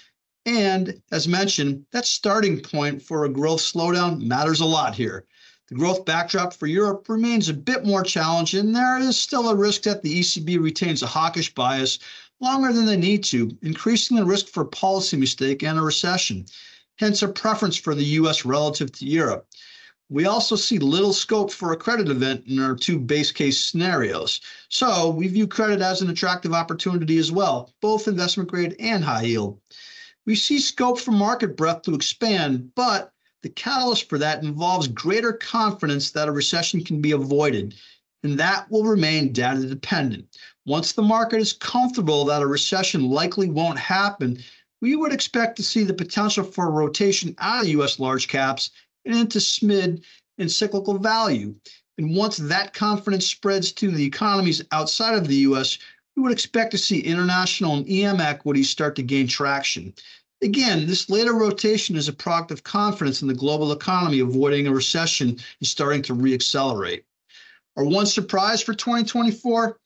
And 0.48 1.02
as 1.12 1.28
mentioned, 1.28 1.86
that 1.92 2.06
starting 2.06 2.62
point 2.62 3.02
for 3.02 3.26
a 3.26 3.30
growth 3.30 3.60
slowdown 3.60 4.22
matters 4.22 4.62
a 4.62 4.66
lot 4.66 4.96
here. 4.96 5.26
The 5.68 5.76
growth 5.76 6.06
backdrop 6.06 6.54
for 6.54 6.68
Europe 6.68 7.10
remains 7.10 7.50
a 7.50 7.54
bit 7.54 7.86
more 7.86 8.02
challenging. 8.02 8.62
And 8.62 8.76
there 8.76 8.98
is 8.98 9.20
still 9.20 9.50
a 9.50 9.56
risk 9.56 9.82
that 9.82 10.04
the 10.04 10.22
ECB 10.22 10.58
retains 10.62 11.04
a 11.04 11.08
hawkish 11.08 11.54
bias 11.54 12.00
longer 12.40 12.72
than 12.72 12.86
they 12.86 12.96
need 12.96 13.26
to, 13.26 13.58
increasing 13.62 14.16
the 14.16 14.24
risk 14.24 14.48
for 14.48 14.64
policy 14.64 15.18
mistake 15.18 15.64
and 15.64 15.78
a 15.78 15.82
recession, 15.82 16.46
hence 16.96 17.22
a 17.22 17.28
preference 17.28 17.76
for 17.76 17.94
the 17.94 18.06
US 18.06 18.46
relative 18.46 18.90
to 18.94 19.06
Europe. 19.06 19.50
We 20.08 20.28
also 20.28 20.56
see 20.56 20.80
little 20.80 21.12
scope 21.12 21.52
for 21.52 21.74
a 21.74 21.78
credit 21.78 22.08
event 22.08 22.46
in 22.48 22.60
our 22.60 22.74
two 22.74 23.00
base 23.00 23.34
case 23.34 23.60
scenarios. 23.60 24.40
So 24.70 25.10
we 25.10 25.28
view 25.28 25.46
credit 25.46 25.82
as 25.82 26.02
an 26.02 26.10
attractive 26.10 26.54
opportunity 26.54 27.18
as 27.18 27.34
well, 27.34 27.74
both 27.82 28.08
investment 28.08 28.50
grade 28.50 28.78
and 28.80 29.04
high 29.04 29.24
yield. 29.24 29.60
We 30.28 30.36
see 30.36 30.60
scope 30.60 31.00
for 31.00 31.12
market 31.12 31.56
breadth 31.56 31.84
to 31.84 31.96
expand, 31.96 32.76
but 32.76 33.14
the 33.44 33.50
catalyst 33.50 34.10
for 34.10 34.18
that 34.18 34.44
involves 34.44 34.90
greater 34.90 35.32
confidence 35.32 36.12
that 36.12 36.28
a 36.28 36.34
recession 36.34 36.84
can 36.84 37.00
be 37.00 37.12
avoided, 37.12 37.76
and 38.24 38.38
that 38.38 38.70
will 38.70 38.84
remain 38.84 39.32
data 39.32 39.66
dependent. 39.66 40.38
Once 40.66 40.92
the 40.92 41.02
market 41.02 41.40
is 41.40 41.54
comfortable 41.54 42.26
that 42.26 42.42
a 42.42 42.46
recession 42.46 43.10
likely 43.10 43.50
won't 43.50 43.80
happen, 43.80 44.38
we 44.82 44.98
would 44.98 45.14
expect 45.14 45.56
to 45.56 45.64
see 45.64 45.86
the 45.86 45.94
potential 45.94 46.44
for 46.44 46.68
a 46.68 46.72
rotation 46.72 47.34
out 47.38 47.62
of 47.62 47.70
US 47.70 47.98
large 47.98 48.28
caps 48.28 48.72
and 49.06 49.16
into 49.16 49.40
SMID 49.40 50.04
and 50.40 50.52
cyclical 50.52 50.98
value. 50.98 51.56
And 51.98 52.14
once 52.14 52.36
that 52.36 52.74
confidence 52.74 53.26
spreads 53.28 53.72
to 53.72 53.92
the 53.92 54.06
economies 54.06 54.62
outside 54.74 55.16
of 55.16 55.30
the 55.30 55.38
US, 55.48 55.80
we 56.18 56.24
would 56.24 56.32
expect 56.32 56.72
to 56.72 56.80
see 56.80 57.00
international 57.00 57.76
and 57.76 57.88
EM 57.88 58.20
equities 58.20 58.72
start 58.72 58.96
to 58.96 59.04
gain 59.04 59.28
traction. 59.28 59.94
Again, 60.42 60.88
this 60.88 61.12
later 61.12 61.34
rotation 61.34 61.96
is 61.96 62.08
a 62.08 62.14
product 62.14 62.50
of 62.50 62.64
confidence 62.64 63.22
in 63.22 63.28
the 63.28 63.36
global 63.36 63.72
economy 63.72 64.20
avoiding 64.20 64.66
a 64.66 64.74
recession 64.74 65.30
and 65.30 65.68
starting 65.68 66.02
to 66.02 66.16
reaccelerate. 66.16 67.04
Our 67.76 67.86
one 67.86 68.08
surprise 68.08 68.64
for 68.64 68.74
2024 68.74 69.80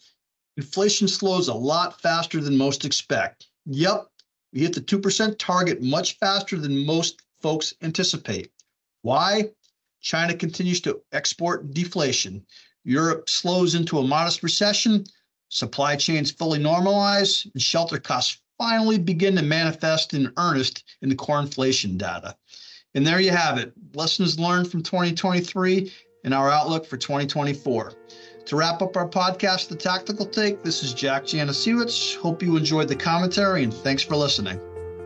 inflation 0.56 1.10
slows 1.10 1.50
a 1.50 1.54
lot 1.54 2.02
faster 2.02 2.40
than 2.40 2.58
most 2.58 2.86
expect. 2.86 3.48
Yep, 3.66 4.08
we 4.54 4.62
hit 4.62 4.74
the 4.74 4.82
2% 4.82 5.36
target 5.38 5.82
much 5.82 6.18
faster 6.18 6.58
than 6.58 6.86
most 6.86 7.22
folks 7.42 7.74
anticipate. 7.82 8.52
Why? 9.02 9.52
China 10.00 10.34
continues 10.34 10.80
to 10.82 11.02
export 11.12 11.74
deflation. 11.74 12.46
Europe 12.86 13.30
slows 13.30 13.76
into 13.76 14.00
a 14.00 14.08
modest 14.08 14.44
recession, 14.44 15.06
supply 15.52 15.96
chains 15.96 16.32
fully 16.32 16.58
normalize, 16.58 17.46
and 17.54 17.62
shelter 17.62 18.00
costs 18.00 18.40
finally 18.58 18.98
begin 18.98 19.36
to 19.36 19.42
manifest 19.42 20.14
in 20.14 20.32
earnest 20.38 20.84
in 21.02 21.10
the 21.10 21.16
core 21.16 21.40
inflation 21.40 21.98
data. 21.98 22.36
And 22.96 23.06
there 23.06 23.20
you 23.20 23.32
have 23.32 23.58
it 23.58 23.74
lessons 23.94 24.40
learned 24.40 24.72
from 24.72 24.82
2023 24.82 25.92
and 26.24 26.34
our 26.34 26.50
outlook 26.50 26.86
for 26.86 26.98
2024. 26.98 27.94
To 28.46 28.56
wrap 28.56 28.82
up 28.82 28.98
our 28.98 29.08
podcast, 29.08 29.68
The 29.68 29.76
Tactical 29.76 30.26
Take, 30.26 30.64
this 30.64 30.84
is 30.84 30.94
Jack 30.94 31.24
Janasiewicz. 31.24 32.18
Hope 32.18 32.42
you 32.42 32.58
enjoyed 32.58 32.88
the 32.88 32.96
commentary 32.96 33.64
and 33.64 33.74
thanks 33.74 34.04
for 34.04 34.16
listening. 34.16 34.60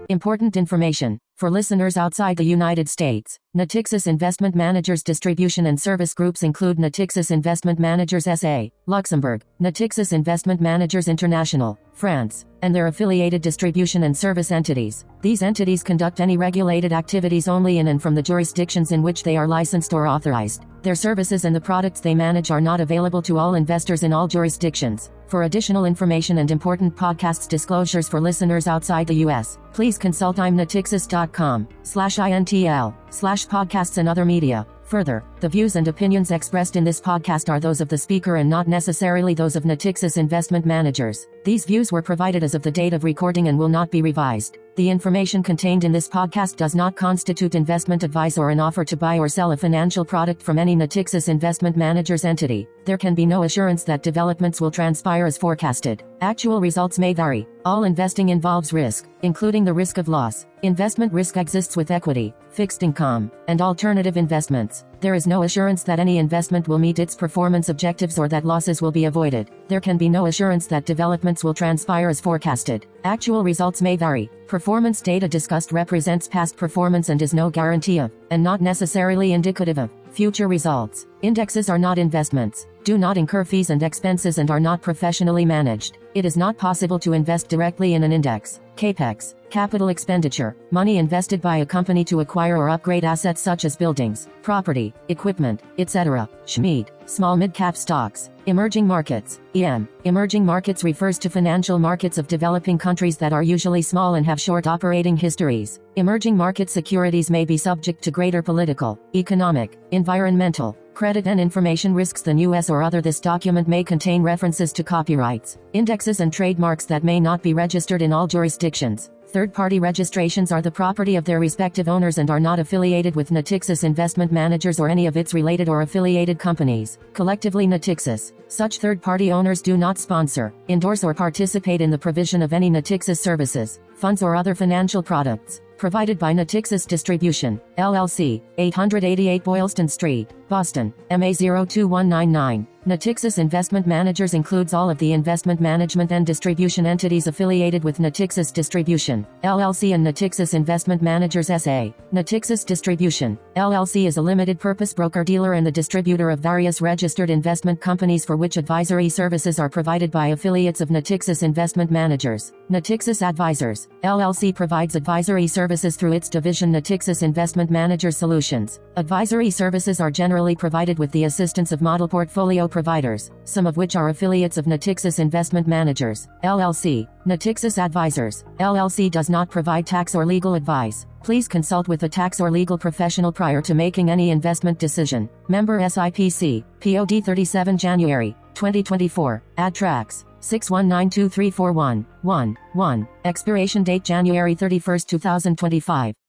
Important 0.09 0.55
information 0.55 1.19
for 1.35 1.49
listeners 1.49 1.97
outside 1.97 2.37
the 2.37 2.43
United 2.43 2.87
States. 2.87 3.39
Natixis 3.57 4.05
Investment 4.05 4.55
Managers 4.55 5.01
distribution 5.01 5.65
and 5.65 5.81
service 5.81 6.13
groups 6.13 6.43
include 6.43 6.77
Natixis 6.77 7.31
Investment 7.31 7.79
Managers 7.79 8.25
SA, 8.39 8.67
Luxembourg, 8.85 9.43
Natixis 9.59 10.13
Investment 10.13 10.61
Managers 10.61 11.07
International, 11.07 11.77
France, 11.91 12.45
and 12.61 12.73
their 12.73 12.87
affiliated 12.87 13.41
distribution 13.41 14.03
and 14.03 14.15
service 14.15 14.51
entities. 14.51 15.05
These 15.21 15.41
entities 15.41 15.81
conduct 15.81 16.19
any 16.19 16.37
regulated 16.37 16.93
activities 16.93 17.47
only 17.47 17.79
in 17.79 17.87
and 17.87 18.01
from 18.01 18.13
the 18.13 18.21
jurisdictions 18.21 18.91
in 18.91 19.01
which 19.01 19.23
they 19.23 19.37
are 19.37 19.47
licensed 19.47 19.91
or 19.91 20.07
authorized. 20.07 20.65
Their 20.83 20.95
services 20.95 21.45
and 21.45 21.55
the 21.55 21.59
products 21.59 21.99
they 21.99 22.13
manage 22.13 22.51
are 22.51 22.61
not 22.61 22.79
available 22.79 23.23
to 23.23 23.39
all 23.39 23.55
investors 23.55 24.03
in 24.03 24.13
all 24.13 24.27
jurisdictions. 24.27 25.09
For 25.27 25.43
additional 25.43 25.85
information 25.85 26.37
and 26.37 26.51
important 26.51 26.95
podcasts 26.95 27.47
disclosures 27.47 28.07
for 28.07 28.21
listeners 28.21 28.67
outside 28.67 29.07
the 29.07 29.15
U.S., 29.25 29.57
please 29.73 29.97
consult 29.97 30.37
imnatixis.com 30.37 31.67
slash 31.81 32.17
intl 32.17 32.95
slash 33.09 33.47
podcasts 33.47 33.97
and 33.97 34.07
other 34.07 34.23
media. 34.23 34.67
Further, 34.85 35.23
the 35.39 35.49
views 35.49 35.77
and 35.77 35.87
opinions 35.87 36.29
expressed 36.29 36.75
in 36.75 36.83
this 36.83 37.01
podcast 37.01 37.49
are 37.49 37.59
those 37.59 37.81
of 37.81 37.89
the 37.89 37.97
speaker 37.97 38.35
and 38.35 38.47
not 38.47 38.67
necessarily 38.67 39.33
those 39.33 39.55
of 39.55 39.63
Natixis 39.63 40.17
investment 40.17 40.63
managers. 40.63 41.27
These 41.43 41.65
views 41.65 41.91
were 41.91 42.03
provided 42.03 42.43
as 42.43 42.53
of 42.53 42.61
the 42.61 42.69
date 42.69 42.93
of 42.93 43.03
recording 43.03 43.47
and 43.47 43.57
will 43.57 43.67
not 43.67 43.89
be 43.89 44.03
revised. 44.03 44.59
The 44.75 44.87
information 44.87 45.41
contained 45.41 45.85
in 45.85 45.91
this 45.91 46.07
podcast 46.07 46.57
does 46.57 46.75
not 46.75 46.95
constitute 46.95 47.55
investment 47.55 48.03
advice 48.03 48.37
or 48.37 48.51
an 48.51 48.59
offer 48.59 48.85
to 48.85 48.95
buy 48.95 49.17
or 49.17 49.27
sell 49.27 49.53
a 49.53 49.57
financial 49.57 50.05
product 50.05 50.43
from 50.43 50.59
any 50.59 50.75
Natixis 50.75 51.29
investment 51.29 51.75
manager's 51.75 52.23
entity. 52.23 52.67
There 52.85 52.99
can 52.99 53.15
be 53.15 53.25
no 53.25 53.43
assurance 53.43 53.83
that 53.85 54.03
developments 54.03 54.61
will 54.61 54.69
transpire 54.69 55.25
as 55.25 55.39
forecasted. 55.39 56.03
Actual 56.21 56.61
results 56.61 56.99
may 56.99 57.13
vary. 57.13 57.47
All 57.65 57.83
investing 57.83 58.29
involves 58.29 58.73
risk, 58.73 59.07
including 59.23 59.65
the 59.65 59.73
risk 59.73 59.97
of 59.97 60.07
loss. 60.07 60.45
Investment 60.61 61.11
risk 61.11 61.35
exists 61.35 61.75
with 61.75 61.89
equity, 61.89 62.35
fixed 62.49 62.83
income, 62.83 63.31
and 63.47 63.59
alternative 63.59 64.17
investments. 64.17 64.85
There 64.99 65.15
is 65.15 65.25
no 65.25 65.43
assurance 65.43 65.81
that 65.83 65.99
any 65.99 66.19
investment 66.19 66.67
will 66.67 66.77
meet 66.77 66.99
its 66.99 67.15
performance 67.15 67.69
objectives 67.69 68.19
or 68.19 68.27
that 68.27 68.45
losses 68.45 68.83
will 68.83 68.91
be 68.91 69.05
avoided. 69.05 69.49
There 69.67 69.81
can 69.81 69.97
be 69.97 70.07
no 70.07 70.27
assurance 70.27 70.67
that 70.67 70.85
developments 70.85 71.43
will 71.43 71.55
transpire 71.55 72.09
as 72.09 72.21
forecasted. 72.21 72.85
Actual 73.03 73.43
results 73.43 73.81
may 73.81 73.95
vary. 73.95 74.29
Performance 74.47 75.01
data 75.01 75.27
discussed 75.27 75.71
represents 75.71 76.27
past 76.27 76.55
performance 76.55 77.09
and 77.09 77.21
is 77.21 77.33
no 77.33 77.49
guarantee 77.49 77.97
of, 77.97 78.11
and 78.29 78.43
not 78.43 78.61
necessarily 78.61 79.33
indicative 79.33 79.79
of, 79.79 79.89
future 80.11 80.47
results. 80.47 81.07
Indexes 81.25 81.71
are 81.71 81.79
not 81.79 81.97
investments, 81.97 82.67
do 82.83 82.99
not 82.99 83.17
incur 83.17 83.43
fees 83.43 83.71
and 83.71 83.81
expenses 83.81 84.37
and 84.37 84.51
are 84.51 84.59
not 84.59 84.83
professionally 84.83 85.43
managed. 85.43 85.97
It 86.13 86.23
is 86.23 86.37
not 86.37 86.55
possible 86.55 86.99
to 86.99 87.13
invest 87.13 87.47
directly 87.47 87.95
in 87.95 88.03
an 88.03 88.11
index. 88.11 88.59
CAPEX, 88.75 89.33
capital 89.49 89.87
expenditure, 89.87 90.55
money 90.69 90.99
invested 90.99 91.41
by 91.41 91.57
a 91.57 91.65
company 91.65 92.03
to 92.05 92.19
acquire 92.19 92.57
or 92.57 92.69
upgrade 92.69 93.05
assets 93.05 93.41
such 93.41 93.65
as 93.65 93.75
buildings, 93.75 94.27
property, 94.43 94.93
equipment, 95.09 95.63
etc. 95.79 96.29
SMID, 96.45 96.89
small 97.07 97.35
mid-cap 97.35 97.75
stocks, 97.75 98.29
emerging 98.45 98.85
markets, 98.85 99.39
EM. 99.55 99.89
Emerging 100.03 100.45
markets 100.45 100.83
refers 100.83 101.17
to 101.17 101.27
financial 101.27 101.79
markets 101.79 102.19
of 102.19 102.27
developing 102.27 102.77
countries 102.77 103.17
that 103.17 103.33
are 103.33 103.41
usually 103.41 103.81
small 103.81 104.13
and 104.13 104.27
have 104.27 104.39
short 104.39 104.67
operating 104.67 105.17
histories. 105.17 105.79
Emerging 105.95 106.37
market 106.37 106.69
securities 106.69 107.31
may 107.31 107.45
be 107.45 107.57
subject 107.57 108.03
to 108.03 108.11
greater 108.11 108.43
political, 108.43 108.99
economic, 109.15 109.79
environmental, 109.89 110.77
credit 110.95 111.27
and 111.27 111.39
information 111.39 111.93
risks 111.93 112.21
than 112.21 112.37
US 112.37 112.69
or 112.69 112.81
other 112.81 113.01
this 113.01 113.19
document 113.19 113.67
may 113.67 113.83
contain 113.83 114.23
references 114.23 114.71
to 114.73 114.83
copyrights, 114.83 115.57
indexes 115.73 116.21
and 116.21 116.31
trademarks 116.31 116.85
that 116.85 117.03
may 117.03 117.19
not 117.19 117.43
be 117.43 117.53
registered 117.53 118.01
in 118.01 118.13
all 118.13 118.25
jurisdictions. 118.25 119.11
Third-party 119.27 119.81
registrations 119.81 120.53
are 120.53 120.61
the 120.61 120.71
property 120.71 121.17
of 121.17 121.25
their 121.25 121.41
respective 121.41 121.89
owners 121.89 122.19
and 122.19 122.29
are 122.29 122.39
not 122.39 122.59
affiliated 122.59 123.17
with 123.17 123.31
Natixis 123.31 123.83
Investment 123.83 124.31
Managers 124.31 124.79
or 124.79 124.87
any 124.87 125.07
of 125.07 125.17
its 125.17 125.33
related 125.33 125.67
or 125.67 125.81
affiliated 125.81 126.39
companies. 126.39 126.97
Collectively 127.11 127.67
Natixis. 127.67 128.31
Such 128.47 128.79
third-party 128.79 129.33
owners 129.33 129.61
do 129.61 129.75
not 129.75 129.97
sponsor, 129.97 130.53
endorse 130.69 131.03
or 131.03 131.13
participate 131.13 131.81
in 131.81 131.91
the 131.91 131.97
provision 131.97 132.41
of 132.41 132.53
any 132.53 132.69
Natixis 132.71 133.19
services, 133.19 133.81
funds 133.93 134.23
or 134.23 134.37
other 134.37 134.55
financial 134.55 135.03
products. 135.03 135.59
Provided 135.77 136.17
by 136.17 136.33
Natixis 136.33 136.87
Distribution, 136.87 137.59
LLC, 137.77 138.41
888 138.57 139.43
Boylston 139.43 139.89
Street, 139.89 140.33
Boston, 140.47 140.93
MA 141.11 141.33
02199. 141.33 142.67
Natixis 142.85 143.39
Investment 143.39 143.87
Managers 143.87 144.35
includes 144.35 144.75
all 144.75 144.91
of 144.91 144.99
the 144.99 145.11
investment 145.11 145.59
management 145.59 146.11
and 146.11 146.23
distribution 146.23 146.85
entities 146.85 147.25
affiliated 147.25 147.83
with 147.83 147.97
Natixis 147.97 148.53
Distribution, 148.53 149.25
LLC 149.43 149.95
and 149.95 150.05
Natixis 150.05 150.53
Investment 150.53 151.01
Managers 151.01 151.47
SA. 151.47 151.89
Natixis 152.13 152.63
Distribution, 152.63 153.39
LLC 153.55 154.05
is 154.05 154.17
a 154.17 154.21
limited 154.21 154.59
purpose 154.59 154.93
broker-dealer 154.93 155.53
and 155.53 155.65
the 155.65 155.71
distributor 155.71 156.29
of 156.29 156.39
various 156.39 156.79
registered 156.79 157.31
investment 157.31 157.81
companies 157.81 158.23
for 158.23 158.37
which 158.37 158.55
advisory 158.55 159.09
services 159.09 159.57
are 159.57 159.69
provided 159.69 160.11
by 160.11 160.27
affiliates 160.27 160.79
of 160.79 160.89
Natixis 160.89 161.41
Investment 161.41 161.89
Managers. 161.89 162.53
Natixis 162.71 163.21
Advisors, 163.21 163.87
LLC 164.03 164.53
provides 164.53 164.95
advisory 164.95 165.45
services 165.45 165.95
through 165.95 166.13
its 166.13 166.27
division 166.27 166.73
Natixis 166.73 167.21
Investment 167.21 167.69
Manager 167.69 168.09
Solutions. 168.09 168.79
Advisory 168.97 169.51
services 169.51 170.01
are 170.01 170.09
generally 170.09 170.55
provided 170.55 170.97
with 170.97 171.11
the 171.11 171.25
assistance 171.25 171.71
of 171.71 171.83
model 171.83 172.07
portfolio 172.07 172.67
providers, 172.67 173.29
some 173.43 173.67
of 173.67 173.77
which 173.77 173.95
are 173.95 174.09
affiliates 174.09 174.57
of 174.57 174.65
Natixis 174.65 175.19
Investment 175.19 175.67
Managers, 175.67 176.27
LLC. 176.43 177.07
Natixis 177.27 177.77
Advisors, 177.77 178.43
LLC 178.57 179.11
does 179.11 179.29
not 179.29 179.47
provide 179.47 179.85
tax 179.85 180.15
or 180.15 180.25
legal 180.25 180.55
advice. 180.55 181.05
Please 181.23 181.47
consult 181.47 181.87
with 181.87 182.01
a 182.01 182.09
tax 182.09 182.39
or 182.39 182.49
legal 182.49 182.79
professional 182.79 183.31
prior 183.31 183.61
to 183.61 183.75
making 183.75 184.09
any 184.09 184.31
investment 184.31 184.79
decision. 184.79 185.29
Member 185.49 185.79
SIPC, 185.81 186.63
POD 186.79 187.23
37 187.23 187.77
January, 187.77 188.35
2024, 188.55 189.43
AdTrax, 189.59 190.23
6192341, 190.45 192.05
1, 192.21 192.57
1, 192.73 193.07
expiration 193.25 193.83
date 193.83 194.03
January 194.03 194.53
31, 194.55 194.99
2025. 195.07 196.24